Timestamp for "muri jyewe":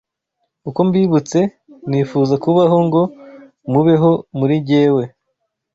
4.37-5.03